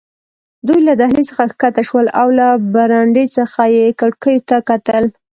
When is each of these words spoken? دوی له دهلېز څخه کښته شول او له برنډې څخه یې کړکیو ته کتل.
دوی 0.67 0.79
له 0.87 0.93
دهلېز 1.01 1.27
څخه 1.31 1.43
کښته 1.61 1.81
شول 1.89 2.07
او 2.21 2.27
له 2.39 2.47
برنډې 2.73 3.25
څخه 3.37 3.61
یې 3.75 3.85
کړکیو 3.99 4.45
ته 4.49 4.57
کتل. 4.69 5.03